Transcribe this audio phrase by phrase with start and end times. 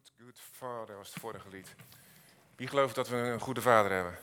[0.00, 1.74] Good, good father was het vorige lied.
[2.56, 4.18] Wie gelooft dat we een goede vader hebben?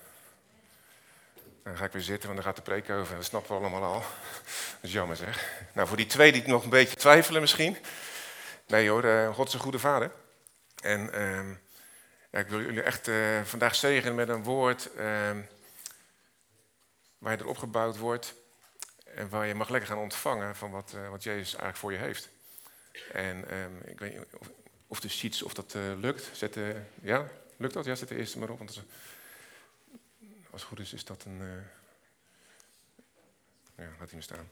[1.64, 3.16] Dan ga ik weer zitten, want dan gaat de preek over.
[3.16, 4.00] Dat snappen we allemaal al.
[4.00, 5.64] Dat is jammer zeg.
[5.74, 7.78] Nou, voor die twee die nog een beetje twijfelen misschien.
[8.68, 10.12] Nee hoor, uh, God is een goede vader.
[10.82, 11.56] En uh,
[12.32, 15.42] ja, ik wil jullie echt uh, vandaag zegenen met een woord ehm,
[17.18, 18.34] waar je erop gebouwd wordt.
[19.04, 21.98] En waar je mag lekker gaan ontvangen van wat, uh, wat Jezus eigenlijk voor je
[21.98, 22.30] heeft.
[23.12, 24.48] En ehm, ik weet niet of,
[24.88, 26.30] of de sheets, of dat uh, lukt.
[26.34, 27.86] Zet de, ja, lukt dat?
[27.86, 28.58] Ja, zet de eerste maar op.
[28.58, 28.82] Want als,
[30.52, 31.42] het goed is, is dat een...
[31.42, 31.48] Uh,
[33.76, 34.50] ja, laat hij maar staan.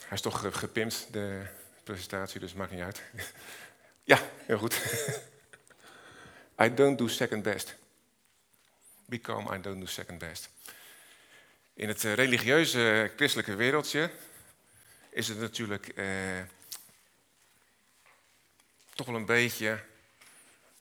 [0.00, 1.46] Hij is toch gepimpt, de
[1.84, 3.02] presentatie, dus maakt niet uit.
[4.12, 4.80] ja, heel goed.
[6.64, 7.76] I don't do second best.
[9.04, 10.48] Become I don't do second best.
[11.74, 14.10] In het religieuze christelijke wereldje
[15.10, 15.92] is het natuurlijk...
[18.98, 19.84] toch wel een beetje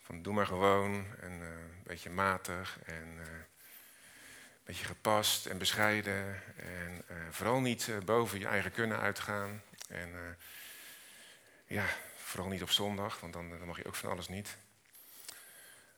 [0.01, 5.57] van doe maar gewoon en uh, een beetje matig en uh, een beetje gepast en
[5.57, 10.37] bescheiden en uh, vooral niet boven je eigen kunnen uitgaan en
[11.67, 14.57] ja, vooral niet op zondag, want dan, dan, mag je ook van alles niet.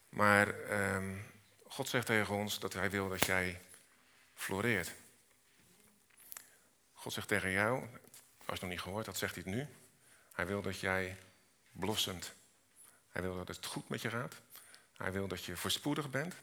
[0.10, 0.48] Maar
[0.96, 1.26] um,
[1.68, 3.62] God zegt tegen ons dat Hij wil dat jij
[4.34, 4.92] floreert.
[6.94, 7.90] God zegt tegen jou, als
[8.46, 9.68] je het nog niet gehoord had, zegt hij het nu.
[10.32, 11.18] Hij wil dat jij
[11.80, 12.34] blossemt.
[13.10, 14.34] Hij wil dat het goed met je gaat.
[14.98, 16.34] Hij wil dat je voorspoedig bent.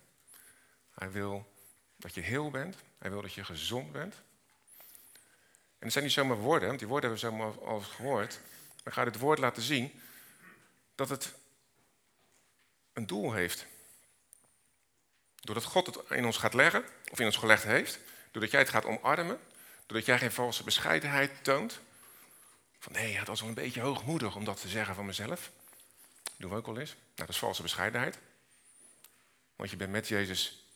[0.95, 1.53] Hij wil
[1.97, 2.77] dat je heel bent.
[2.99, 4.15] Hij wil dat je gezond bent.
[5.79, 8.41] En het zijn niet zomaar woorden, want die woorden hebben we zomaar al gehoord.
[8.85, 10.01] Maar ga het woord laten zien
[10.95, 11.35] dat het
[12.93, 13.67] een doel heeft.
[15.41, 17.99] Doordat God het in ons gaat leggen, of in ons gelegd heeft,
[18.31, 19.41] doordat jij het gaat omarmen,
[19.87, 21.81] doordat jij geen valse bescheidenheid toont,
[22.91, 25.51] nee, dat is wel een beetje hoogmoedig om dat te zeggen van mezelf.
[26.23, 26.91] Dat doen we ook wel eens.
[26.91, 28.19] Nou, dat is valse bescheidenheid.
[29.57, 30.67] Want je bent met Jezus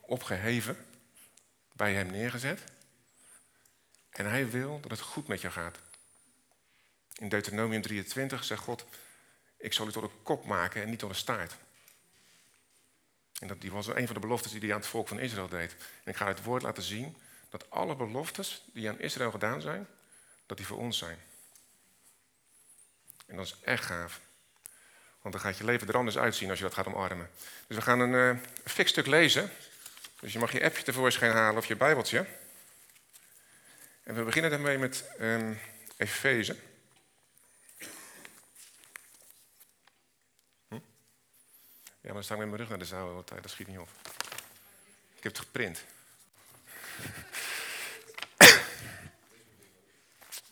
[0.00, 0.86] opgeheven,
[1.72, 2.60] bij hem neergezet.
[4.10, 5.78] En hij wil dat het goed met je gaat.
[7.14, 8.84] In Deuteronomium 23 zegt God,
[9.56, 11.56] ik zal u tot een kop maken en niet tot een staart.
[13.40, 15.48] En dat, die was een van de beloftes die hij aan het volk van Israël
[15.48, 15.76] deed.
[16.04, 17.16] En ik ga het woord laten zien
[17.48, 19.86] dat alle beloftes die aan Israël gedaan zijn,
[20.46, 21.18] dat die voor ons zijn.
[23.26, 24.20] En dat is echt gaaf.
[25.24, 27.30] Want dan gaat je leven er anders uitzien als je dat gaat omarmen.
[27.66, 29.50] Dus we gaan een, uh, stuk lezen.
[30.20, 32.26] Dus je mag je appje tevoorschijn halen of je bijbeltje.
[34.02, 35.60] En we beginnen daarmee met um,
[35.96, 36.56] Efeze.
[40.68, 40.74] Hm?
[40.74, 40.80] Ja,
[42.02, 43.88] maar dan sta ik met mijn rug naar de zaal, want dat schiet niet op.
[45.16, 45.84] Ik heb het geprint.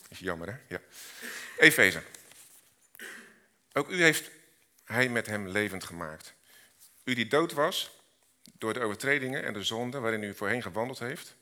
[0.09, 0.56] is jammer, hè?
[0.69, 0.81] Ja.
[1.59, 2.03] Efeze.
[3.72, 4.31] Ook u heeft
[4.84, 6.34] hij met hem levend gemaakt.
[7.05, 7.91] U die dood was
[8.59, 11.34] door de overtredingen en de zonden waarin u voorheen gewandeld heeft.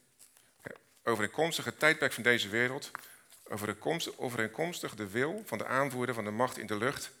[1.03, 2.91] Overeenkomstig het tijdperk van deze wereld.
[4.17, 7.11] Overeenkomstig de wil van de aanvoerder van de macht in de lucht.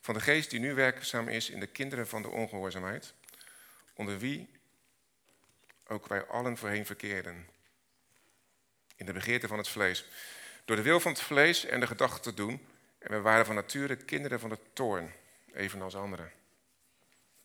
[0.00, 3.12] Van de geest die nu werkzaam is in de kinderen van de ongehoorzaamheid.
[3.94, 4.48] Onder wie
[5.86, 7.48] ook wij allen voorheen verkeerden.
[8.96, 10.04] In de begeerte van het vlees.
[10.64, 12.66] Door de wil van het vlees en de gedachten te doen
[13.04, 15.12] en we waren van nature kinderen van de toorn,
[15.52, 16.32] evenals anderen.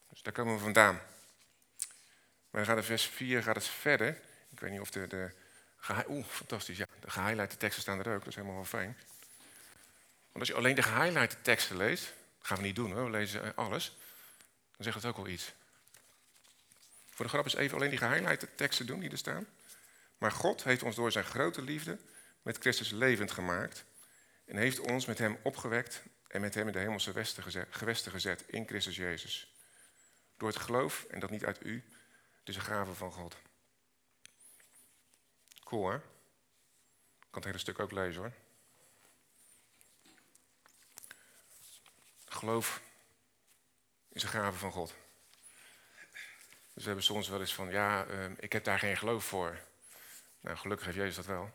[0.09, 0.95] Dus daar komen we vandaan.
[2.49, 4.21] Maar dan gaat in vers 4 gaat het verder.
[4.49, 5.31] Ik weet niet of de, de
[6.07, 6.77] Oeh, fantastisch.
[6.77, 8.19] Ja, de gehighlighte teksten staan er ook.
[8.19, 8.97] Dat is helemaal wel fijn.
[10.31, 12.03] Want als je alleen de gehighlighte teksten leest,
[12.37, 13.97] dat gaan we niet doen hoor, we lezen eh, alles,
[14.75, 15.53] dan zegt het ook wel iets.
[17.09, 19.47] Voor de grap is even alleen die gehighlighte teksten doen die er staan.
[20.17, 21.97] Maar God heeft ons door zijn grote liefde
[22.41, 23.83] met Christus levend gemaakt
[24.49, 27.25] en heeft ons met hem opgewekt en met hem in de hemelse
[27.69, 29.53] gewesten gezet in Christus Jezus.
[30.37, 31.83] Door het geloof, en dat niet uit u,
[32.43, 33.37] dus een gave van God.
[35.63, 35.95] Cool hè?
[35.95, 36.01] Ik
[37.29, 38.33] kan het hele stuk ook lezen hoor.
[42.25, 42.81] Geloof
[44.09, 44.95] is een gave van God.
[46.73, 49.59] Dus we hebben soms wel eens van, ja, uh, ik heb daar geen geloof voor.
[50.39, 51.51] Nou, gelukkig heeft Jezus dat wel.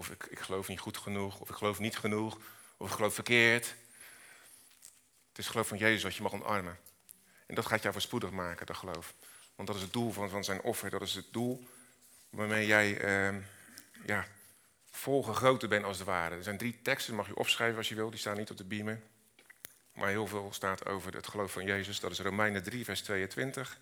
[0.00, 2.38] Of ik, ik geloof niet goed genoeg, of ik geloof niet genoeg,
[2.76, 3.66] of ik geloof verkeerd.
[3.66, 6.78] Het is het geloof van Jezus wat je mag omarmen.
[7.46, 9.14] En dat gaat jou voorspoedig maken, dat geloof.
[9.54, 10.90] Want dat is het doel van, van zijn offer.
[10.90, 11.68] Dat is het doel
[12.30, 13.36] waarmee jij eh,
[14.06, 14.26] ja,
[14.90, 16.36] volgegoten bent als het ware.
[16.36, 18.10] Er zijn drie teksten, mag je opschrijven als je wil.
[18.10, 19.00] Die staan niet op de beamer.
[19.92, 22.00] Maar heel veel staat over het geloof van Jezus.
[22.00, 23.78] Dat is Romeinen 3, vers 22.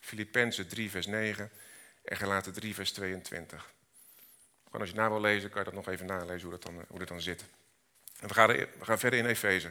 [0.00, 1.50] Filippenzen 3, vers 9.
[2.04, 3.74] En Galaten 3, vers 22
[4.80, 6.98] als je na wil lezen, kan je dat nog even nalezen hoe dat dan, hoe
[6.98, 7.44] dat dan zit.
[8.20, 9.70] En we gaan, we gaan verder in Efeze.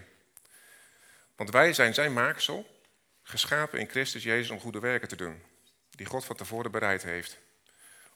[1.35, 2.81] Want wij zijn zijn maaksel,
[3.23, 5.43] geschapen in Christus Jezus om goede werken te doen,
[5.89, 7.37] die God van tevoren bereid heeft,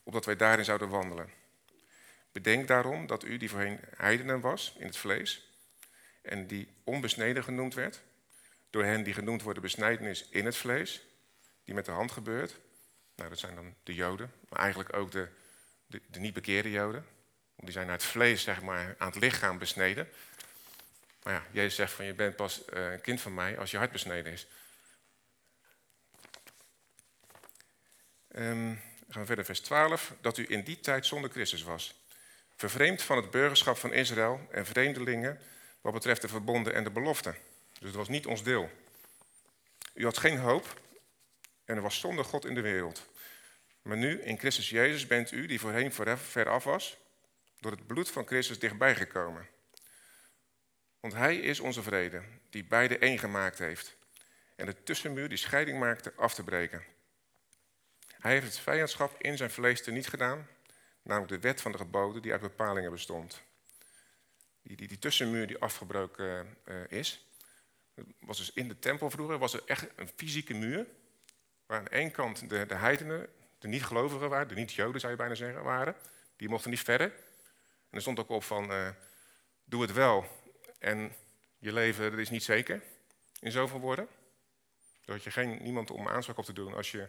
[0.04, 1.30] opdat wij daarin zouden wandelen.
[2.32, 5.50] Bedenk daarom dat u, die voorheen heidenen was in het vlees,
[6.22, 8.02] en die onbesneden genoemd werd,
[8.70, 11.04] door hen die genoemd worden besnijdenis in het vlees,
[11.64, 12.60] die met de hand gebeurt.
[13.16, 15.28] Nou, dat zijn dan de Joden, maar eigenlijk ook de,
[15.90, 17.06] de, niet bekeerde Joden.
[17.56, 20.10] Die zijn naar het vlees, zeg maar, aan het lichaam besneden.
[21.24, 23.78] Maar ja, Jezus zegt van je bent pas eh, een kind van mij als je
[23.78, 24.48] hart besneden is.
[28.36, 30.14] Um, gaan we verder, vers 12.
[30.22, 32.04] Dat u in die tijd zonder Christus was.
[32.56, 35.40] Vervreemd van het burgerschap van Israël en vreemdelingen
[35.82, 37.36] wat betreft de verbonden en de beloften.
[37.72, 38.70] Dus het was niet ons deel.
[39.94, 40.82] U had geen hoop
[41.66, 43.08] en er was zonder God in de wereld.
[43.82, 46.98] Maar nu, in Christus Jezus, bent u, die voorheen ver af was,
[47.60, 49.48] door het bloed van Christus dichtbij gekomen.
[51.00, 53.98] Want Hij is onze vrede, die beide één gemaakt heeft.
[54.56, 56.84] En de tussenmuur die scheiding maakte af te breken.
[58.08, 60.48] Hij heeft het vijandschap in zijn vlees niet gedaan,
[61.02, 63.42] namelijk de wet van de geboden die uit bepalingen bestond.
[64.62, 67.26] Die, die, die tussenmuur die afgebroken uh, is,
[68.20, 70.86] was dus in de tempel vroeger, was er echt een fysieke muur,
[71.66, 73.30] waar aan één kant de, de heidenen,
[73.60, 75.96] de niet-gelovigen waren, de niet-joden zou je bijna zeggen, waren.
[76.36, 77.08] Die mochten niet verder.
[77.90, 78.90] En er stond ook op van, uh,
[79.64, 80.26] doe het wel
[80.80, 81.16] en
[81.58, 82.82] je leven dat is niet zeker,
[83.40, 84.08] in zoveel woorden.
[85.06, 87.08] Dat je geen, niemand om aanspraak op te doen als je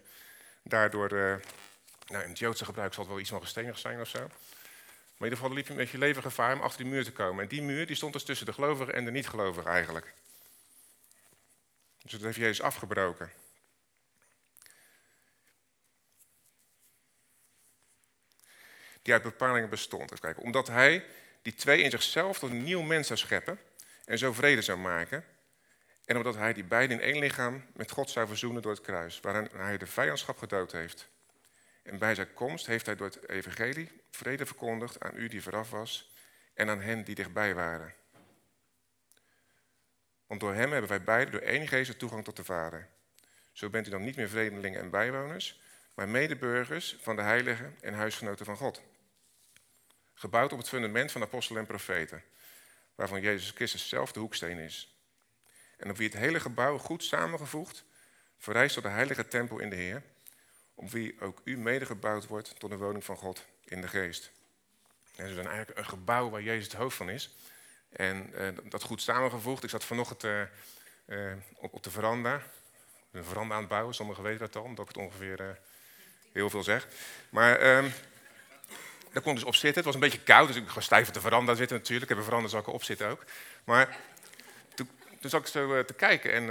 [0.63, 1.37] daardoor, uh,
[2.07, 4.19] nou in het Joodse gebruik zal het wel iets van gestenigd zijn of zo.
[4.19, 7.13] Maar in ieder geval liep je met je leven gevaar om achter die muur te
[7.13, 7.43] komen.
[7.43, 10.15] En die muur die stond dus tussen de gelovigen en de niet-gelovigen eigenlijk.
[12.03, 13.31] Dus dat heeft Jezus afgebroken.
[19.03, 20.21] Die uit bepalingen bestond.
[20.21, 20.43] Kijken.
[20.43, 21.05] Omdat hij
[21.43, 23.59] die twee in zichzelf tot een nieuw mens zou scheppen
[24.05, 25.25] en zo vrede zou maken.
[26.05, 29.21] En omdat hij die beiden in één lichaam met God zou verzoenen door het kruis,
[29.21, 31.09] waarin hij de vijandschap gedood heeft.
[31.83, 35.71] En bij zijn komst heeft hij door het evangelie vrede verkondigd aan u die vooraf
[35.71, 36.15] was
[36.55, 37.95] en aan hen die dichtbij waren.
[40.27, 42.89] Want door hem hebben wij beiden door één geest toegang tot de Vader.
[43.53, 45.61] Zo bent u dan niet meer vreemdelingen en bijwoners,
[45.95, 48.83] maar medeburgers van de heiligen en huisgenoten van God.
[50.21, 52.23] Gebouwd op het fundament van apostelen en profeten,
[52.95, 54.97] waarvan Jezus Christus zelf de hoeksteen is.
[55.77, 57.85] En op wie het hele gebouw goed samengevoegd
[58.39, 60.03] verrijst tot de heilige tempel in de Heer,
[60.75, 64.31] op wie ook u medegebouwd wordt tot de woning van God in de geest.
[65.17, 67.37] En we zijn eigenlijk een gebouw waar Jezus het hoofd van is.
[67.89, 69.65] En uh, dat goed samengevoegd.
[69.65, 70.43] Ik zat vanochtend uh,
[71.07, 72.43] uh, op, op, de veranda.
[73.13, 75.59] Een veranda aan het bouwen, sommigen weten dat al, omdat ik het ongeveer
[76.33, 76.89] heel veel zeg.
[77.31, 77.93] Maar um,
[79.13, 79.75] daar kon ik dus op zitten.
[79.75, 82.11] Het was een beetje koud, dus ik ga stijf op de veranda zitten natuurlijk.
[82.11, 83.25] Ik heb een ik erop zitten ook.
[83.65, 83.97] Maar
[84.75, 84.91] toen,
[85.21, 86.33] toen zat ik zo te kijken.
[86.33, 86.45] En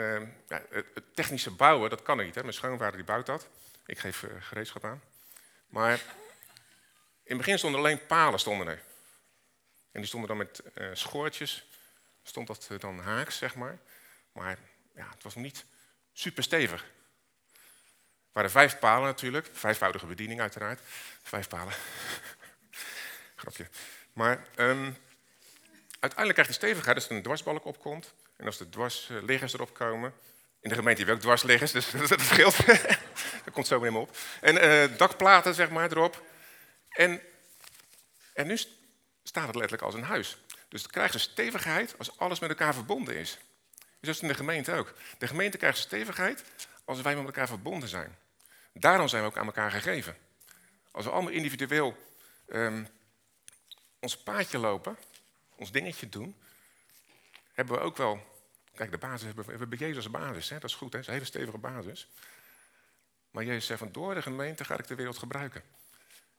[0.47, 2.35] ja, het, technische bouwen, dat kan niet.
[2.35, 2.41] Hè.
[2.41, 3.47] Mijn schoonvader die bouwt dat.
[3.85, 5.01] Ik geef gereedschap aan.
[5.67, 5.93] Maar
[7.23, 8.81] in het begin stonden alleen palen stonden er.
[9.91, 11.65] En die stonden dan met uh, schoortjes.
[12.23, 13.77] Stond dat dan haaks, zeg maar.
[14.31, 14.57] Maar
[14.95, 15.65] ja, het was niet
[16.13, 16.81] super stevig.
[16.81, 19.49] Er waren vijf palen natuurlijk.
[19.53, 20.81] Vijfvoudige bediening uiteraard.
[21.23, 21.73] Vijf palen.
[23.39, 23.67] Grapje.
[24.13, 24.97] Maar um,
[25.99, 28.13] uiteindelijk krijg je stevigheid als er een dwarsbalk opkomt.
[28.37, 30.13] En als de dwarsliggers erop komen.
[30.61, 32.65] In de gemeente hebben we ook dwarsliggers, dus dat scheelt.
[33.45, 34.17] dat komt zo helemaal op.
[34.41, 36.23] En uh, dakplaten, zeg maar, erop.
[36.89, 37.21] En,
[38.33, 38.57] en nu
[39.23, 40.37] staat het letterlijk als een huis.
[40.69, 43.37] Dus het krijgt een stevigheid als alles met elkaar verbonden is.
[43.77, 44.93] Dus dat is in de gemeente ook.
[45.17, 46.43] De gemeente krijgt stevigheid
[46.85, 48.17] als wij met elkaar verbonden zijn.
[48.73, 50.17] Daarom zijn we ook aan elkaar gegeven.
[50.91, 51.97] Als we allemaal individueel
[52.47, 52.87] um,
[53.99, 54.97] ons paadje lopen,
[55.55, 56.35] ons dingetje doen,
[57.53, 58.37] hebben we ook wel.
[58.73, 60.49] Kijk, de basis hebben we, hebben Jezus als basis.
[60.49, 60.59] Hè?
[60.59, 60.99] Dat is goed, hè?
[60.99, 62.07] een hele stevige basis.
[63.31, 65.63] Maar Jezus zegt van door de gemeente ga ik de wereld gebruiken.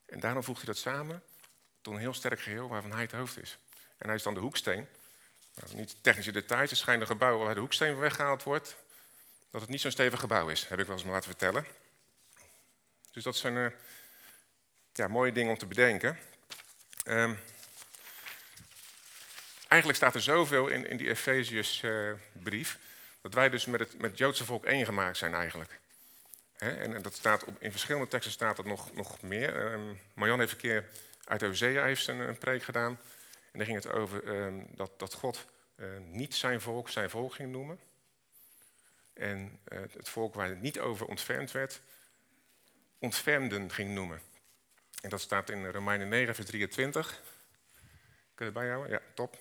[0.06, 1.22] En daarom voegt hij dat samen
[1.80, 3.58] tot een heel sterk geheel waarvan hij het hoofd is.
[3.98, 4.88] En hij is dan de hoeksteen.
[5.54, 8.76] Nou, niet technische details, het schijnt een gebouw waar de hoeksteen weggehaald wordt,
[9.50, 11.66] dat het niet zo'n stevig gebouw is, heb ik wel eens laten vertellen.
[13.12, 13.66] Dus dat zijn uh,
[14.92, 16.18] ja, mooie dingen om te bedenken.
[17.10, 17.38] Um,
[19.68, 22.80] eigenlijk staat er zoveel in, in die Efeziësbrief, uh,
[23.20, 25.80] dat wij dus met het, met Joodse volk één gemaakt zijn eigenlijk
[26.60, 29.72] en, dat staat op, in verschillende teksten staat dat nog, nog meer.
[29.72, 30.88] Um, Marjan heeft een keer
[31.24, 32.98] uit Hosea heeft een, een preek gedaan.
[33.52, 37.34] En daar ging het over um, dat, dat God uh, niet zijn volk zijn volk
[37.34, 37.78] ging noemen.
[39.12, 41.80] En uh, het volk waar het niet over ontfermd werd,
[42.98, 44.20] ontfermden ging noemen.
[45.00, 47.20] En dat staat in Romeinen 9, vers 23.
[48.34, 48.90] Kun je het bijhouden?
[48.90, 49.38] Ja, top.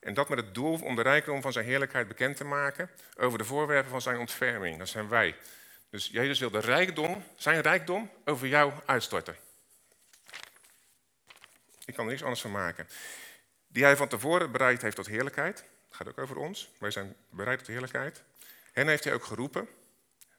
[0.00, 3.38] En dat met het doel om de rijkdom van zijn heerlijkheid bekend te maken over
[3.38, 4.78] de voorwerpen van zijn ontferming.
[4.78, 5.36] Dat zijn wij.
[5.90, 9.36] Dus Jezus wil de rijkdom, zijn rijkdom over jou uitstorten.
[11.84, 12.88] Ik kan er niks anders van maken.
[13.66, 15.56] Die hij van tevoren bereid heeft tot heerlijkheid.
[15.88, 16.70] Dat gaat ook over ons.
[16.78, 18.22] Wij zijn bereid tot heerlijkheid.
[18.72, 19.68] Hen heeft hij ook geroepen.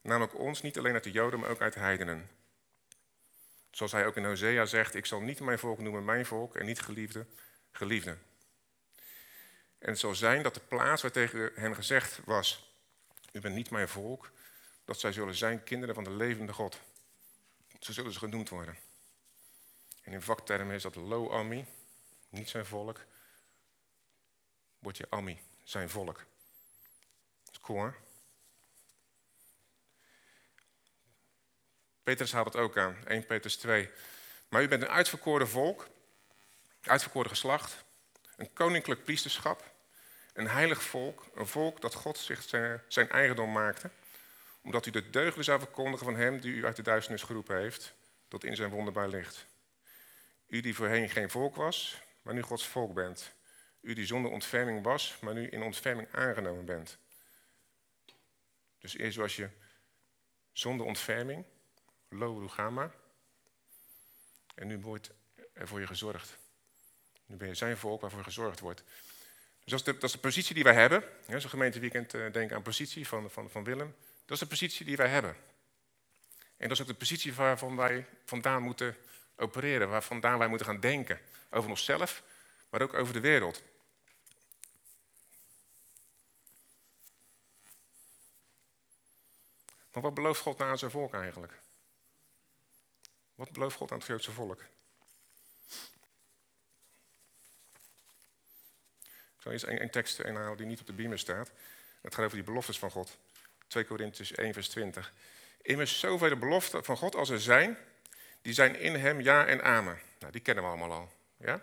[0.08, 2.30] Namelijk ons, niet alleen uit de Joden, maar ook uit de heidenen.
[3.72, 6.66] Zoals hij ook in Hosea zegt, ik zal niet mijn volk noemen mijn volk en
[6.66, 7.26] niet geliefde,
[7.72, 8.18] geliefde.
[9.78, 12.74] En het zal zijn dat de plaats waar tegen hen gezegd was,
[13.32, 14.32] u bent niet mijn volk,
[14.86, 16.80] dat zij zullen zijn kinderen van de levende God.
[17.80, 18.78] Zo zullen ze genoemd worden.
[20.02, 21.66] En in vaktermen is dat lo ami,
[22.30, 23.06] niet zijn volk,
[24.80, 26.26] wordt je ami, zijn volk.
[27.44, 28.07] Dat is?
[32.08, 33.90] Petrus haalt het ook aan, 1 Petrus 2.
[34.50, 35.88] Maar u bent een uitverkoren volk,
[36.82, 37.84] uitverkoren geslacht,
[38.36, 39.72] een koninklijk priesterschap,
[40.34, 42.44] een heilig volk, een volk dat God zich
[42.88, 43.90] zijn eigendom maakte,
[44.62, 47.94] omdat u de deugden zou verkondigen van hem die u uit de duisternis geroepen heeft,
[48.28, 49.46] tot in zijn wonderbaar licht.
[50.48, 53.34] U die voorheen geen volk was, maar nu Gods volk bent.
[53.82, 56.98] U die zonder ontferming was, maar nu in ontferming aangenomen bent.
[58.80, 59.50] Dus eerst was je
[60.52, 61.46] zonder ontferming,
[62.10, 62.92] lo rugama,
[64.56, 65.10] en nu wordt
[65.54, 66.38] er voor je gezorgd.
[67.26, 68.84] Nu ben je zijn volk waarvoor gezorgd wordt.
[69.64, 71.04] Dus dat is de, dat is de positie die wij hebben.
[71.28, 73.96] Ja, Zo'n gemeenteweekend uh, denk aan positie van, van, van Willem.
[74.26, 75.36] Dat is de positie die wij hebben.
[76.58, 78.96] En dat is ook de positie waarvan wij vandaan moeten
[79.36, 81.20] opereren, waar vandaan wij moeten gaan denken.
[81.50, 82.24] Over onszelf,
[82.70, 83.64] maar ook over de wereld.
[89.92, 91.60] Maar wat belooft God nou aan zijn volk eigenlijk?
[93.38, 94.62] Wat belooft God aan het Joodse volk?
[99.36, 101.52] Ik zal eerst een, tekst inhalen die niet op de beamer staat.
[102.02, 103.18] Het gaat over die beloftes van God.
[103.68, 105.14] 2 Korintiërs 1 vers 20.
[105.62, 107.78] Immers zoveel de beloften van God als er zijn,
[108.42, 110.00] die zijn in hem ja en amen.
[110.20, 111.12] Nou, die kennen we allemaal al.
[111.38, 111.62] Ja?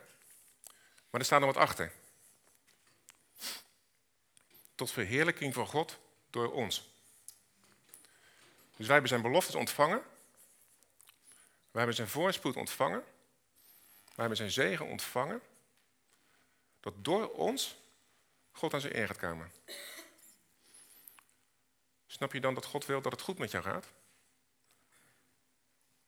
[1.11, 1.93] Maar er staat nog wat achter.
[4.75, 5.99] Tot verheerlijking van God
[6.31, 6.90] door ons.
[8.76, 10.02] Dus wij hebben zijn beloftes ontvangen.
[11.75, 13.04] Wij hebben zijn voorspoed ontvangen.
[14.04, 15.40] Wij hebben zijn zegen ontvangen.
[16.81, 17.76] Dat door ons
[18.52, 19.52] God aan zijn eer gaat komen.
[22.07, 23.85] Snap je dan dat God wil dat het goed met jou gaat?
[23.85, 23.90] Er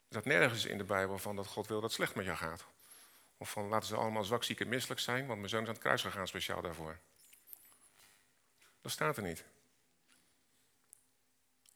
[0.09, 2.65] staat nergens in de Bijbel van dat God wil dat het slecht met jou gaat.
[3.37, 5.75] Of van laten ze allemaal zwak, ziek en misselijk zijn, want mijn zoon is aan
[5.75, 6.99] het kruis gegaan speciaal daarvoor.
[8.81, 9.45] Dat staat er niet.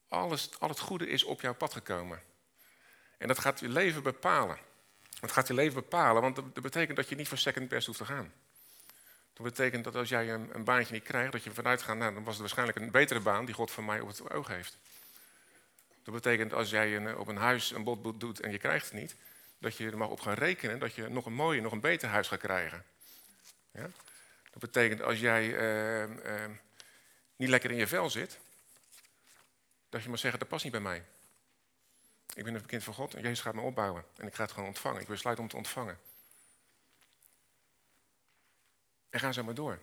[0.09, 2.23] Alles, al het goede is op jouw pad gekomen.
[3.21, 4.59] En dat gaat je leven bepalen.
[5.21, 7.99] Dat gaat je leven bepalen, want dat betekent dat je niet voor second best hoeft
[7.99, 8.33] te gaan.
[9.33, 12.15] Dat betekent dat als jij een, een baantje niet krijgt, dat je vanuit gaat, nou,
[12.15, 14.79] dan was het waarschijnlijk een betere baan die God van mij op het oog heeft.
[16.03, 19.01] Dat betekent als jij een, op een huis een bod doet en je krijgt het
[19.01, 19.17] niet,
[19.59, 22.09] dat je er mag op gaan rekenen dat je nog een mooier, nog een beter
[22.09, 22.85] huis gaat krijgen.
[23.71, 23.91] Ja?
[24.51, 26.51] Dat betekent als jij uh, uh,
[27.37, 28.39] niet lekker in je vel zit,
[29.89, 31.05] dat je mag zeggen, dat past niet bij mij.
[32.35, 34.05] Ik ben een kind van God en Jezus gaat me opbouwen.
[34.17, 35.01] En ik ga het gewoon ontvangen.
[35.01, 35.99] Ik besluit om te ontvangen.
[39.11, 39.79] En gaan zo maar door.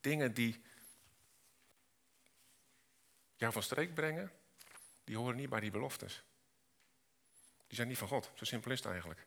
[0.00, 0.62] Dingen die
[3.36, 4.32] jou van streek brengen,
[5.04, 6.22] die horen niet bij die beloftes.
[7.66, 8.30] Die zijn niet van God.
[8.34, 9.26] Zo simpel is het eigenlijk.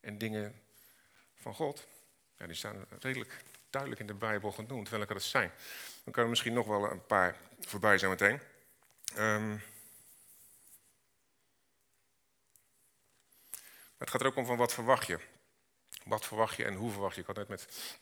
[0.00, 0.62] En dingen
[1.34, 1.86] van God,
[2.42, 5.52] ja, die staan redelijk duidelijk in de Bijbel genoemd welke dat zijn.
[6.04, 8.40] Dan kunnen we misschien nog wel een paar voorbij zijn meteen.
[9.18, 9.62] Um,
[13.96, 15.18] het gaat er ook om van wat verwacht je.
[16.04, 17.20] Wat verwacht je en hoe verwacht je?
[17.20, 17.96] Ik had net met,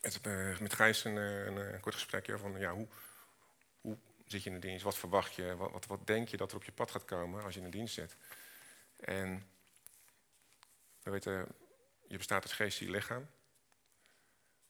[0.00, 2.88] met, uh, met Gijs een, eh, een, een, kort gesprekje van ja, hoe,
[3.80, 4.84] hoe zit je in de dienst?
[4.84, 5.56] Wat verwacht je?
[5.56, 7.70] Wat, wat, wat, denk je dat er op je pad gaat komen als je in
[7.70, 8.16] de dienst zit?
[8.96, 9.48] En
[11.02, 11.46] we weten,
[12.14, 13.26] je bestaat uit geest, je lichaam.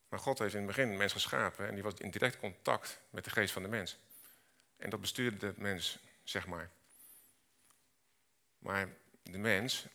[0.09, 3.01] Maar God heeft in het begin de mens geschapen en die was in direct contact
[3.11, 3.99] met de geest van de mens.
[4.77, 6.71] En dat bestuurde de mens, zeg maar.
[8.59, 8.89] Maar
[9.23, 9.87] de mens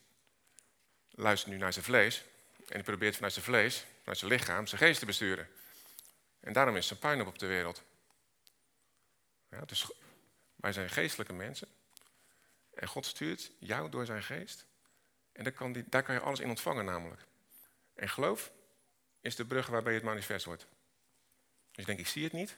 [1.09, 2.23] luistert nu naar zijn vlees
[2.57, 5.47] en die probeert vanuit zijn vlees, vanuit zijn lichaam, zijn geest te besturen.
[6.39, 7.83] En daarom is er puin op op de wereld.
[9.49, 9.91] Ja, dus
[10.55, 11.67] wij zijn geestelijke mensen.
[12.73, 14.65] En God stuurt jou door zijn geest.
[15.31, 17.27] En kan, die, daar kan je alles in ontvangen namelijk.
[17.99, 18.51] En geloof
[19.21, 20.61] is de brug waarbij het manifest wordt.
[21.67, 22.57] Als je denkt, ik zie het niet.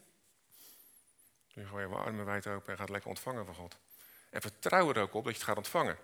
[1.54, 3.78] Dan gooi je je armen wijd open en gaat lekker ontvangen van God.
[4.30, 5.98] En vertrouw er ook op dat je het gaat ontvangen.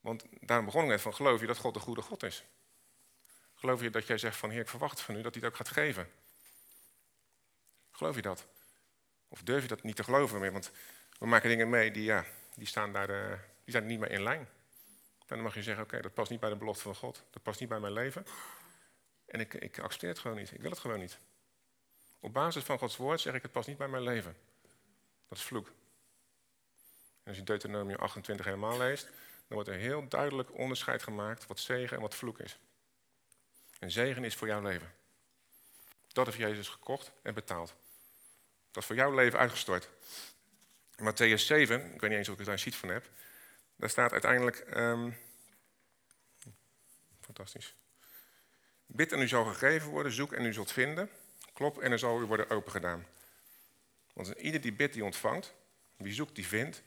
[0.00, 2.44] Want daarom begon ik net van, geloof je dat God de goede God is?
[3.54, 5.56] Geloof je dat jij zegt van, Heer, ik verwacht van u dat hij het ook
[5.56, 6.10] gaat geven?
[7.90, 8.46] Geloof je dat?
[9.28, 10.52] Of durf je dat niet te geloven meer?
[10.52, 10.70] Want
[11.18, 14.22] we maken dingen mee die, ja, die, staan daar, uh, die zijn niet meer in
[14.22, 14.48] lijn.
[15.28, 17.24] Dan mag je zeggen, oké, dat past niet bij de belofte van God.
[17.30, 18.26] Dat past niet bij mijn leven.
[19.26, 20.52] En ik, ik accepteer het gewoon niet.
[20.52, 21.18] Ik wil het gewoon niet.
[22.20, 24.36] Op basis van Gods woord zeg ik, het past niet bij mijn leven.
[25.28, 25.66] Dat is vloek.
[27.22, 31.58] En als je Deuteronomium 28 helemaal leest, dan wordt er heel duidelijk onderscheid gemaakt wat
[31.58, 32.58] zegen en wat vloek is.
[33.78, 34.94] En zegen is voor jouw leven.
[36.12, 37.74] Dat heeft Jezus gekocht en betaald.
[38.70, 39.88] Dat is voor jouw leven uitgestort.
[41.02, 43.08] Matthäus 7, ik weet niet eens of ik er een sheet van heb,
[43.78, 45.16] daar staat uiteindelijk, um,
[47.20, 47.74] fantastisch.
[48.86, 51.10] Bid en u zal gegeven worden, zoek en u zult vinden,
[51.52, 53.06] klop en er zal u worden opengedaan.
[54.12, 55.54] Want ieder die bidt, die ontvangt,
[55.96, 56.82] wie zoekt, die vindt,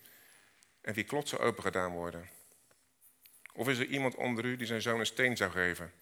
[0.81, 2.29] en wie klopt, zal opengedaan worden.
[3.53, 5.93] Of is er iemand onder u die zijn zoon een steen zou geven,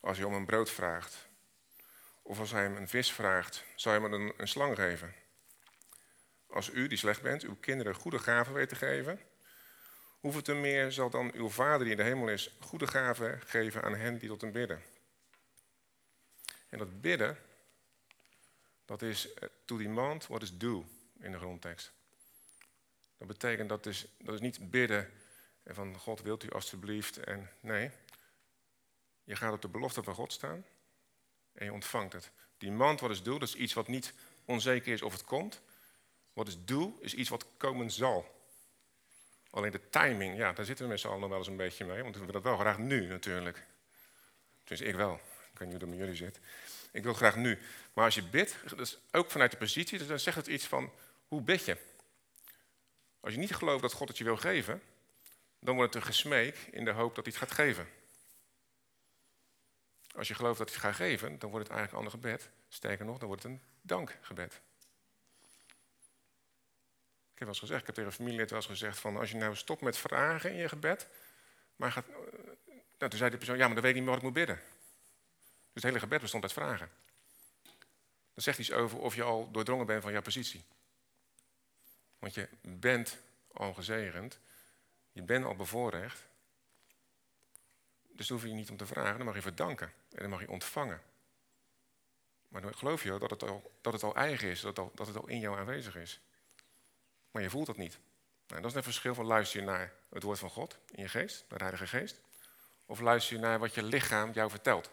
[0.00, 1.28] als hij om een brood vraagt?
[2.22, 5.14] Of als hij hem een vis vraagt, zou hij hem een, een slang geven?
[6.46, 9.20] Als u, die slecht bent, uw kinderen goede gaven weet te geven,
[10.20, 13.82] hoeveel te meer zal dan uw Vader die in de hemel is, goede gaven geven
[13.82, 14.82] aan hen die tot hem bidden?
[16.68, 17.38] En dat bidden,
[18.84, 20.84] dat is eh, to demand what is due
[21.18, 21.92] in de grondtekst.
[23.18, 25.10] Dat betekent dat is, dat is niet bidden
[25.64, 27.90] van God wilt u alstublieft en nee.
[29.24, 30.64] Je gaat op de belofte van God staan
[31.52, 32.30] en je ontvangt het.
[32.58, 35.60] Demand what is due, dat is iets wat niet onzeker is of het komt.
[36.32, 38.37] Wat is due is iets wat komen zal.
[39.50, 41.84] Alleen de timing, ja, daar zitten we met z'n allen nog wel eens een beetje
[41.84, 42.02] mee.
[42.02, 43.66] Want we willen dat wel graag nu natuurlijk.
[44.64, 45.14] Dus ik wel.
[45.52, 46.40] Ik weet niet hoe dat met jullie zit.
[46.90, 47.58] Ik wil graag nu.
[47.92, 50.92] Maar als je bidt, dus ook vanuit de positie, dan zegt het iets van,
[51.28, 51.76] hoe bid je?
[53.20, 54.82] Als je niet gelooft dat God het je wil geven,
[55.60, 57.88] dan wordt het een gesmeek in de hoop dat hij het gaat geven.
[60.14, 62.50] Als je gelooft dat hij het gaat geven, dan wordt het eigenlijk een ander gebed.
[62.68, 64.60] Sterker nog, dan wordt het een dankgebed.
[67.38, 69.30] Ik heb wel eens gezegd, ik heb tegen een familielid wel eens gezegd van als
[69.30, 71.08] je nou stopt met vragen in je gebed,
[71.76, 72.06] maar gaat,
[72.98, 74.46] nou, toen zei de persoon, ja, maar dan weet ik niet meer wat ik moet
[74.46, 74.56] bidden.
[75.72, 76.90] Dus het hele gebed bestond uit vragen.
[78.34, 80.64] Dan zegt iets over of je al doordrongen bent van jouw positie.
[82.18, 83.18] Want je bent
[83.52, 84.38] al gezegend,
[85.12, 86.24] je bent al bevoorrecht.
[88.02, 90.50] Dus hoef je niet om te vragen, dan mag je verdanken en dan mag je
[90.50, 91.02] ontvangen.
[92.48, 95.16] Maar dan geloof je dat het al, dat het al eigen is, dat dat het
[95.16, 96.20] al in jou aanwezig is.
[97.30, 97.98] Maar je voelt het niet.
[98.46, 101.08] Nou, dat is een verschil van luister je naar het woord van God in je
[101.08, 102.20] geest, naar de Heilige Geest.
[102.86, 104.90] Of luister je naar wat je lichaam jou vertelt.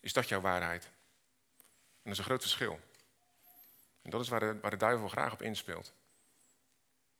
[0.00, 0.84] Is dat jouw waarheid?
[0.84, 0.90] En
[2.02, 2.80] dat is een groot verschil.
[4.02, 5.94] En dat is waar de, waar de duivel graag op inspeelt.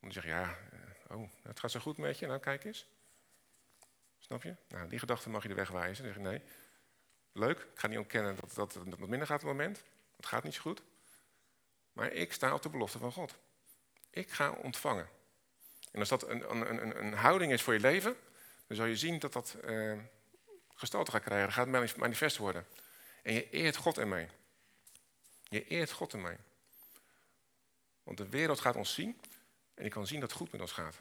[0.01, 0.57] Om te zeggen, ja,
[1.09, 2.87] eh, oh, het gaat zo goed met je, nou kijk eens.
[4.18, 4.57] Snap je?
[4.68, 6.05] Nou, die gedachte mag je de weg wijzen.
[6.05, 6.42] Dan zeg je, nee,
[7.33, 9.83] leuk, ik ga niet ontkennen dat, dat, dat het minder gaat op het moment.
[10.16, 10.83] Het gaat niet zo goed.
[11.92, 13.35] Maar ik sta op de belofte van God.
[14.11, 15.09] Ik ga ontvangen.
[15.90, 18.16] En als dat een, een, een, een houding is voor je leven,
[18.66, 19.99] dan zal je zien dat dat uh,
[20.75, 21.46] gestalte gaat krijgen.
[21.46, 22.66] Dat gaat manifest worden.
[23.23, 24.29] En je eert God ermee.
[25.49, 26.37] Je eert God ermee.
[28.03, 29.20] Want de wereld gaat ons zien
[29.75, 30.94] en je kan zien dat het goed met ons gaat.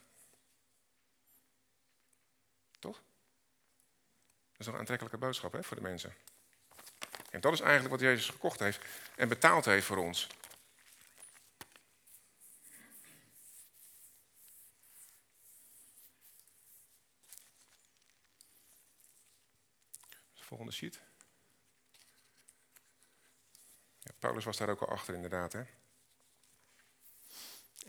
[2.80, 3.02] Toch?
[4.52, 6.14] Dat is een aantrekkelijke boodschap hè, voor de mensen.
[7.30, 10.28] En dat is eigenlijk wat Jezus gekocht heeft en betaald heeft voor ons.
[20.50, 21.00] Volgende sheet.
[24.00, 25.54] Ja, Paulus was daar ook al achter, inderdaad.
[25.54, 25.60] Hè?
[25.60, 25.68] En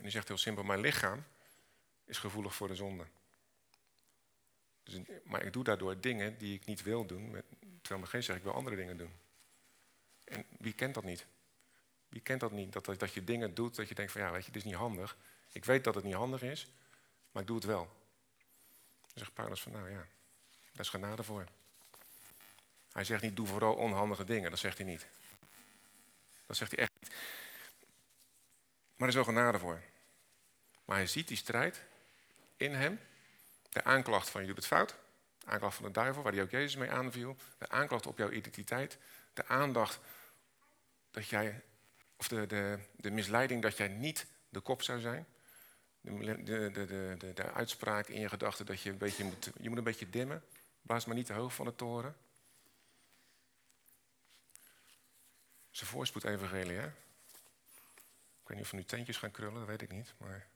[0.01, 1.23] hij zegt heel simpel: Mijn lichaam
[2.05, 3.05] is gevoelig voor de zonde.
[4.83, 8.37] Dus, maar ik doe daardoor dingen die ik niet wil doen, terwijl mijn geest zegt:
[8.37, 9.13] Ik wil andere dingen doen.
[10.23, 11.25] En wie kent dat niet?
[12.09, 12.73] Wie kent dat niet?
[12.73, 14.79] Dat, dat je dingen doet dat je denkt: van ja, weet je, dit is niet
[14.79, 15.17] handig.
[15.51, 16.67] Ik weet dat het niet handig is,
[17.31, 17.85] maar ik doe het wel.
[18.99, 20.07] Dan zegt Paulus: van nou ja,
[20.71, 21.47] daar is genade voor.
[22.91, 24.49] Hij zegt niet, doe vooral onhandige dingen.
[24.49, 25.07] Dat zegt hij niet.
[26.45, 27.11] Dat zegt hij echt niet.
[28.95, 29.81] Maar er is wel genade voor.
[30.85, 31.81] Maar hij ziet die strijd
[32.57, 32.99] in hem.
[33.69, 34.95] De aanklacht van je doet het fout.
[35.39, 37.35] De aanklacht van de duivel, waar hij ook Jezus mee aanviel.
[37.57, 38.97] De aanklacht op jouw identiteit.
[39.33, 39.99] De aandacht
[41.11, 41.63] dat jij,
[42.15, 45.25] of de, de, de misleiding dat jij niet de kop zou zijn.
[46.01, 46.85] De, de, de,
[47.17, 50.09] de, de uitspraak in je gedachten dat je een beetje moet, je moet een beetje
[50.09, 50.43] dimmen.
[50.81, 52.15] Blaas maar niet te hoog van de toren.
[55.71, 56.87] Is een voorspoed-evangelie, hè?
[56.87, 60.13] Ik weet niet of we nu tentjes gaan krullen, dat weet ik niet.
[60.17, 60.47] Maar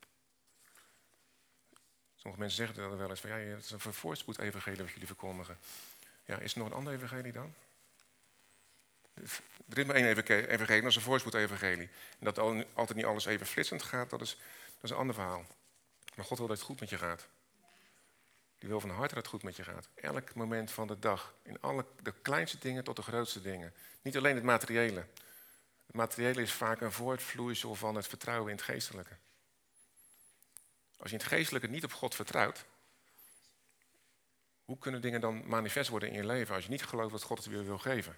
[2.26, 5.58] Sommige mensen zeggen dat wel eens van ja, het is een voorspoed-evangelie wat jullie verkondigen.
[6.26, 7.54] Ja, is er nog een ander evangelie dan?
[9.70, 11.90] Er is maar één evangelie, dat is een voorspoed-evangelie.
[12.20, 15.46] En dat altijd niet alles even flitsend gaat, dat is, dat is een ander verhaal.
[16.16, 17.28] Maar God wil dat het goed met je gaat.
[18.66, 19.90] Die wil van harte dat het goed met je gaat.
[19.94, 21.36] Elk moment van de dag.
[21.44, 23.74] In alle, de kleinste dingen tot de grootste dingen.
[24.02, 25.08] Niet alleen het materiële.
[25.86, 29.18] Het materiële is vaak een voortvloeisel van het vertrouwen in het geestelijke.
[30.98, 32.66] Als je in het geestelijke niet op God vertrouwt,
[34.64, 37.38] hoe kunnen dingen dan manifest worden in je leven als je niet gelooft dat God
[37.38, 38.18] het weer wil geven?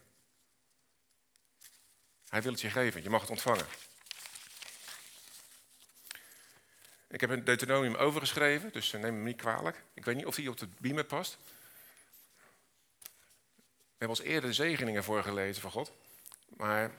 [2.28, 3.66] Hij wil het je geven, je mag het ontvangen.
[7.08, 9.84] Ik heb een Deuteronomium overgeschreven, dus neem me niet kwalijk.
[9.94, 11.38] Ik weet niet of die op de beamer past.
[13.98, 15.92] We hebben als eerder de zegeningen voorgelezen van God.
[16.48, 16.92] Maar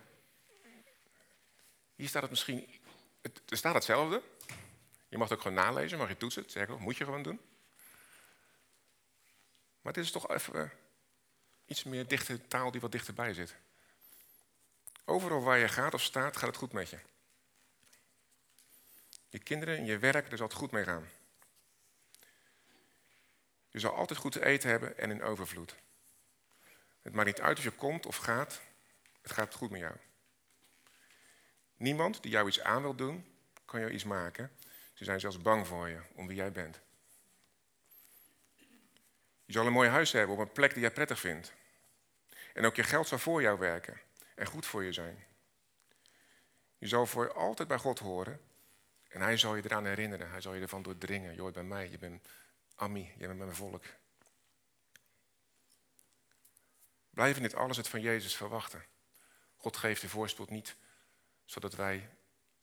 [1.95, 2.81] hier staat het misschien...
[3.21, 4.23] Het, er staat hetzelfde.
[5.09, 6.63] Je mag het ook gewoon nalezen, mag je toetsen.
[6.63, 7.41] Ik, moet je gewoon doen.
[9.81, 10.73] Maar dit is toch even
[11.67, 13.55] iets meer dichte taal die wat dichterbij zit.
[15.05, 16.99] Overal waar je gaat of staat, gaat het goed met je.
[19.29, 21.09] Je kinderen en je werk, daar zal het goed mee gaan.
[23.71, 25.75] Je zal altijd goed te eten hebben en in overvloed.
[27.03, 28.61] Het maakt niet uit of je komt of gaat,
[29.23, 29.95] het gaat goed met jou.
[31.77, 33.27] Niemand die jou iets aan wil doen,
[33.65, 34.53] kan jou iets maken.
[34.95, 36.81] Ze zijn zelfs bang voor je, om wie jij bent.
[39.45, 41.53] Je zal een mooi huis hebben op een plek die jij prettig vindt.
[42.55, 44.01] En ook je geld zal voor jou werken
[44.35, 45.25] en goed voor je zijn.
[46.79, 48.48] Je zal voor altijd bij God horen
[49.19, 50.31] en hij zal je eraan herinneren.
[50.31, 51.35] Hij zal je ervan doordringen.
[51.35, 52.29] Je hoort bij mij, je bent
[52.75, 53.85] Ami, je bent mijn volk.
[57.11, 58.85] Blijf in dit alles het van Jezus verwachten.
[59.57, 60.77] God geeft de voorspoed niet
[61.45, 62.09] zodat wij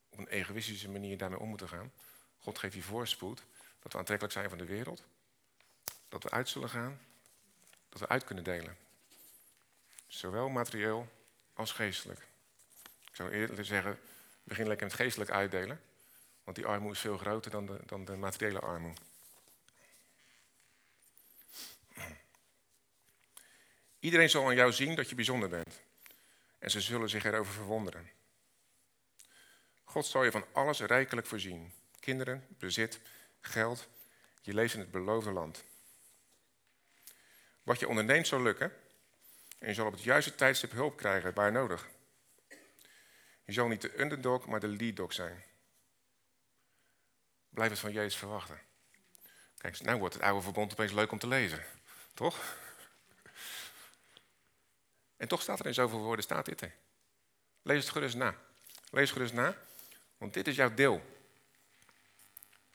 [0.09, 1.91] op een egoïstische manier daarmee om moeten gaan.
[2.37, 3.43] God geeft die voorspoed
[3.79, 5.03] dat we aantrekkelijk zijn van de wereld.
[6.09, 6.99] Dat we uit zullen gaan.
[7.89, 8.77] Dat we uit kunnen delen.
[10.07, 11.07] Zowel materieel
[11.53, 12.19] als geestelijk.
[13.09, 13.99] Ik zou eerder zeggen,
[14.43, 15.81] begin lekker met geestelijk uitdelen.
[16.45, 19.01] Want die armoede is veel groter dan de, dan de materiële armoede.
[23.99, 25.81] Iedereen zal aan jou zien dat je bijzonder bent.
[26.59, 28.09] En ze zullen zich erover verwonderen.
[29.83, 31.73] God zal je van alles rijkelijk voorzien.
[31.99, 32.99] Kinderen, bezit,
[33.41, 33.87] geld.
[34.41, 35.63] Je leeft in het beloofde land.
[37.63, 38.73] Wat je onderneemt zal lukken.
[39.59, 41.87] En je zal op het juiste tijdstip hulp krijgen waar nodig.
[43.45, 45.43] Je zal niet de underdog, maar de lead dog zijn.
[47.55, 48.59] Blijf het van Jezus verwachten.
[49.57, 51.63] Kijk, nou wordt het oude verbond opeens leuk om te lezen.
[52.13, 52.57] Toch?
[55.17, 56.73] En toch staat er in zoveel woorden, staat dit er.
[57.61, 58.35] Lees het gerust na.
[58.91, 59.57] Lees het gerust na,
[60.17, 61.01] want dit is jouw deel.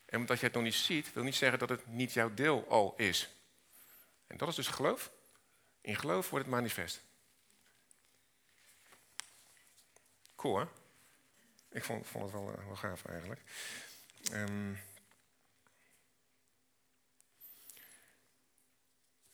[0.04, 2.68] En omdat je het nog niet ziet, wil niet zeggen dat het niet jouw deel
[2.68, 3.28] al is.
[4.26, 5.10] En dat is dus geloof.
[5.80, 7.02] In geloof wordt het manifest.
[10.36, 10.64] Cool, hè?
[11.68, 13.40] Ik vond, vond het wel, eh, wel gaaf eigenlijk.
[14.32, 14.78] Um,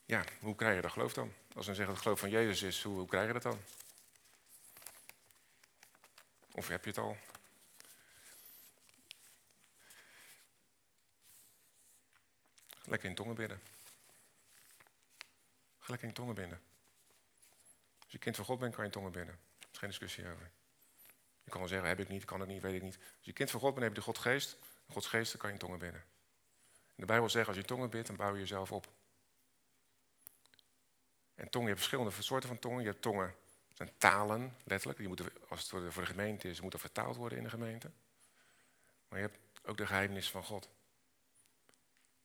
[0.04, 1.32] ja, hoe krijg je dat geloof dan?
[1.54, 3.60] Als we zeggen dat het geloof van Jezus is, hoe, krijg je dat dan?
[6.52, 7.16] Of heb je het al?
[12.84, 13.60] Lekker in tongen binnen.
[15.86, 16.60] lekker in tongen binnen.
[18.02, 19.34] Als je kind van God bent, kan je in tongen binnen.
[19.58, 20.50] Er is geen discussie over.
[21.44, 22.96] Je kan wel zeggen, heb ik niet, kan het niet, weet ik niet.
[22.96, 24.56] Als je kind van God bent, heb je de Godgeest.
[24.86, 26.04] Gods geest, kan je tongen bidden.
[26.94, 28.92] de Bijbel zegt, als je tongen bidt, dan bouw je jezelf op.
[31.34, 32.82] En tongen, je hebt verschillende soorten van tongen.
[32.82, 33.34] Je hebt tongen,
[33.68, 34.98] dat zijn talen, letterlijk.
[34.98, 37.90] Die moeten, als het voor de gemeente is, moeten vertaald worden in de gemeente.
[39.08, 40.68] Maar je hebt ook de geheimnis van God.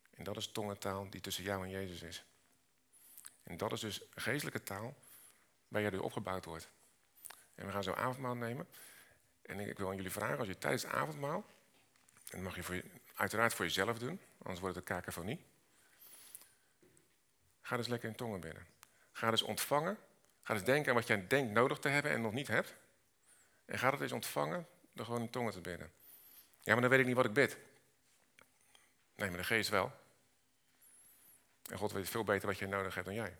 [0.09, 2.23] En dat is tongentaal die tussen jou en Jezus is.
[3.43, 4.95] En dat is dus geestelijke taal
[5.67, 6.69] waar jij door opgebouwd wordt.
[7.55, 8.67] En we gaan zo avondmaal nemen.
[9.41, 11.45] En ik wil aan jullie vragen, als je tijdens avondmaal
[12.31, 12.81] dat mag je, voor
[13.13, 15.45] uiteraard voor jezelf doen, anders wordt het een kakofonie.
[17.61, 18.67] Ga dus lekker in tongen binnen.
[19.11, 19.97] Ga dus ontvangen.
[20.41, 22.75] Ga dus denken aan wat jij denkt nodig te hebben en nog niet hebt.
[23.65, 25.91] En ga dat eens ontvangen door gewoon in tongen te bidden.
[26.61, 27.57] Ja, maar dan weet ik niet wat ik bid.
[29.15, 29.91] Nee, maar de geest wel.
[31.69, 33.37] En God weet veel beter wat je nodig hebt dan jij.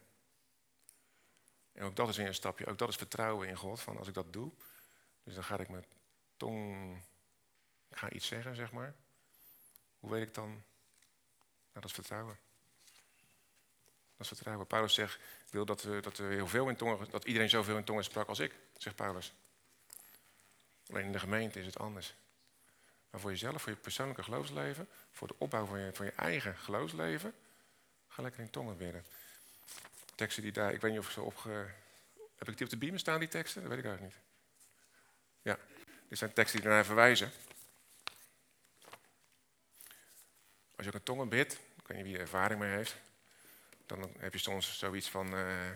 [1.71, 2.65] En ook dat is weer een stapje.
[2.65, 3.82] Ook dat is vertrouwen in God.
[3.82, 4.51] Van als ik dat doe,
[5.23, 5.86] dus dan ga ik mijn
[6.38, 7.01] tong
[7.91, 8.93] ik ga iets zeggen, zeg maar.
[9.99, 10.49] Hoe weet ik dan?
[10.49, 10.63] Nou,
[11.73, 12.39] dat is vertrouwen.
[14.17, 14.67] Dat is vertrouwen.
[14.67, 17.84] Paulus zegt, wil dat, we, dat, we heel veel in tongen, dat iedereen zoveel in
[17.84, 19.34] tongen sprak als ik, zegt Paulus.
[20.89, 22.13] Alleen in de gemeente is het anders.
[23.10, 26.58] maar voor jezelf, voor je persoonlijke geloofsleven, voor de opbouw van je, van je eigen
[26.58, 27.34] geloofsleven,
[28.08, 29.06] ga lekker in tongen bidden.
[30.15, 31.69] Teksten die daar, ik weet niet of ik ze opge...
[32.36, 33.62] Heb ik die op de beamer staan, die teksten?
[33.62, 34.23] Dat weet ik eigenlijk niet.
[35.41, 35.58] Ja,
[36.08, 37.32] dit zijn teksten die ernaar verwijzen.
[40.82, 42.96] Als je ook een tongen bidt, ik weet niet wie er ervaring mee heeft,
[43.86, 45.70] dan heb je soms zoiets van, uh,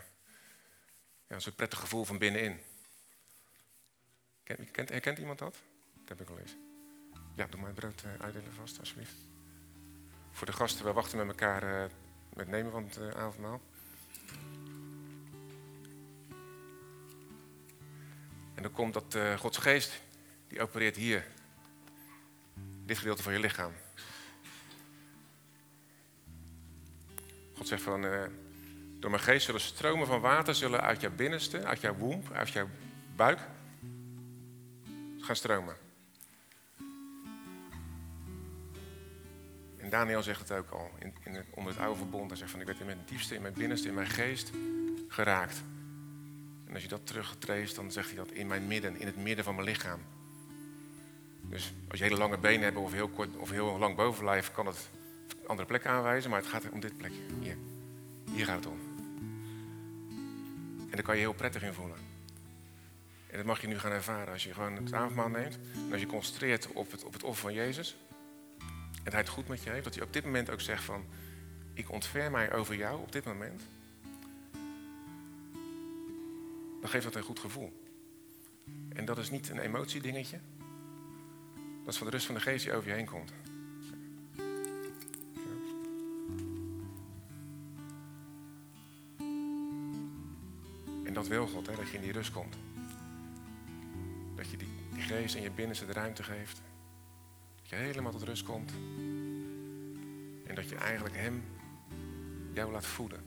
[1.27, 2.59] ja, zo'n prettig gevoel van binnenin.
[4.43, 5.57] Kent, kent, herkent iemand dat?
[5.93, 6.55] Dat heb ik al eens.
[7.35, 9.15] Ja, doe maar het brood uh, uitdelen vast, alsjeblieft.
[10.31, 11.91] Voor de gasten, we wachten met elkaar uh,
[12.33, 13.61] met nemen van het avondmaal.
[18.55, 20.01] En dan komt dat Gods geest,
[20.47, 21.27] die opereert hier.
[22.85, 23.73] Dit gedeelte van je lichaam.
[27.67, 28.23] Zegt van, uh,
[28.99, 32.49] door mijn geest zullen stromen van water zullen uit jouw binnenste, uit jouw womb, uit
[32.49, 32.67] jouw
[33.15, 33.39] buik
[35.19, 35.75] gaan stromen.
[39.77, 42.29] En Daniel zegt het ook al in, in het, onder het oude verbond.
[42.29, 44.51] Hij zegt van, ik werd in mijn diepste, in mijn binnenste, in mijn geest
[45.07, 45.61] geraakt.
[46.67, 49.45] En als je dat teruggetreest, dan zegt hij dat in mijn midden, in het midden
[49.45, 49.99] van mijn lichaam.
[51.41, 54.65] Dus als je hele lange benen hebt of heel, kort, of heel lang bovenlijf, kan
[54.65, 54.89] het
[55.47, 56.29] andere plek aanwijzen.
[56.29, 57.21] Maar het gaat om dit plekje.
[57.39, 57.57] Hier.
[58.31, 58.79] Hier gaat het om.
[60.79, 61.97] En daar kan je heel prettig in voelen.
[63.27, 65.59] En dat mag je nu gaan ervaren als je gewoon het avondmaal neemt.
[65.73, 67.95] En als je concentreert op het, op het offer van Jezus.
[69.03, 69.83] En hij het goed met je heeft.
[69.83, 71.05] Dat hij op dit moment ook zegt van...
[71.73, 73.61] Ik ontfer mij over jou op dit moment.
[76.81, 77.83] Dan geeft dat een goed gevoel.
[78.93, 80.39] En dat is niet een emotiedingetje.
[81.83, 83.31] Dat is van de rust van de geest die over je heen komt.
[91.15, 92.55] Dat wil God, hè, dat je in die rust komt.
[94.35, 96.61] Dat je die, die geest in je binnenste de ruimte geeft.
[97.55, 98.71] Dat je helemaal tot rust komt.
[100.45, 101.43] En dat je eigenlijk Hem
[102.53, 103.23] jou laat voeden.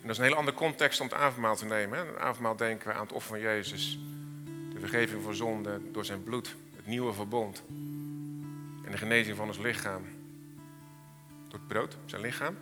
[0.00, 1.98] En dat is een hele andere context om het avondmaal te nemen.
[1.98, 2.06] Hè.
[2.06, 3.98] Het avondmaal denken we aan het offer van Jezus.
[4.72, 6.56] De vergeving voor zonde door zijn bloed.
[6.76, 7.62] Het nieuwe verbond.
[8.84, 10.15] En de genezing van ons lichaam.
[11.66, 12.56] Brood, zijn lichaam.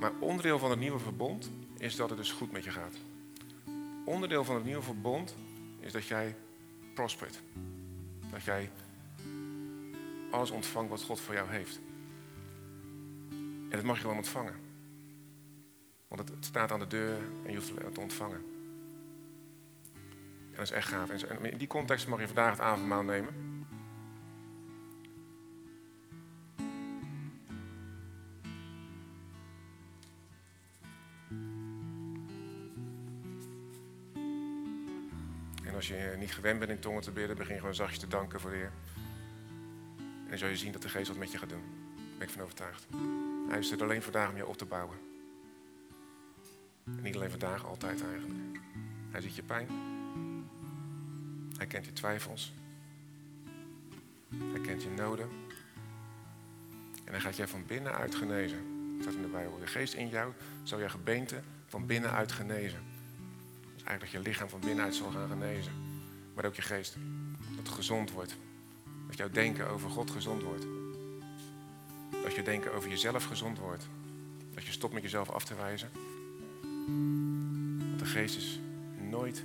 [0.00, 2.94] Maar onderdeel van het nieuwe verbond is dat het dus goed met je gaat.
[4.04, 5.34] Onderdeel van het nieuwe verbond
[5.80, 6.36] is dat jij
[6.94, 7.40] prospert.
[8.30, 8.70] Dat jij
[10.30, 11.80] alles ontvangt wat God voor jou heeft.
[13.68, 14.54] En dat mag je gewoon ontvangen.
[16.08, 18.42] Want het staat aan de deur en je hoeft het te ontvangen.
[20.50, 21.10] En dat is echt gaaf.
[21.10, 23.34] En in die context mag je vandaag het avondmaal nemen.
[35.90, 38.50] Als je niet gewend bent in tongen te bidden, begin gewoon zachtjes te danken voor
[38.50, 38.68] de.
[40.30, 41.62] En dan je zien dat de geest wat met je gaat doen.
[41.96, 42.86] Daar ben ik van overtuigd.
[43.48, 44.96] Hij is er alleen vandaag om je op te bouwen.
[46.84, 48.58] En niet alleen vandaag, altijd eigenlijk.
[49.10, 49.68] Hij ziet je pijn.
[51.56, 52.52] Hij kent je twijfels.
[54.52, 55.28] Hij kent je noden.
[57.04, 58.58] En hij gaat jij van binnenuit genezen.
[58.92, 59.58] Dat staat in de Bijbel.
[59.58, 62.97] De geest in jou zal je gebeente van binnenuit genezen.
[63.88, 65.72] Eigenlijk dat je lichaam van binnenuit zal gaan genezen.
[66.34, 66.96] Maar ook je geest.
[67.56, 68.36] Dat het gezond wordt.
[69.06, 70.66] Dat jouw denken over God gezond wordt.
[72.22, 73.86] Dat je denken over jezelf gezond wordt.
[74.54, 75.90] Dat je stopt met jezelf af te wijzen.
[77.88, 78.60] Want de geest is
[79.00, 79.44] nooit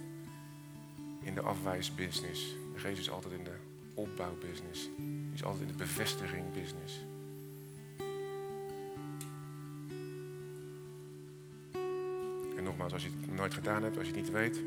[1.22, 2.56] in de afwijsbusiness.
[2.74, 3.56] De geest is altijd in de
[3.94, 4.90] opbouwbusiness.
[4.98, 6.94] Die is altijd in de bevestigingbusiness.
[12.92, 14.62] Als je het nooit gedaan hebt, als je het niet weet,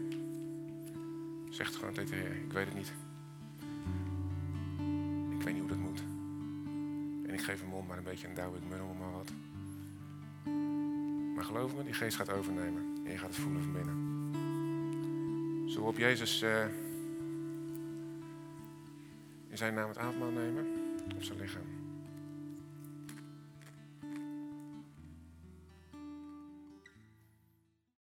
[1.50, 2.40] zeg gewoon tegen de.
[2.44, 2.92] Ik weet het niet.
[5.38, 6.02] Ik weet niet hoe dat moet.
[7.26, 9.30] En ik geef hem om maar een beetje een douw, ik munnel maar wat.
[11.34, 12.82] Maar geloof me, die geest gaat overnemen.
[13.04, 14.16] En je gaat het voelen van binnen.
[15.74, 16.64] We op Jezus uh,
[19.48, 20.66] in zijn naam het avondmaal nemen?
[21.14, 21.75] Op zijn lichaam.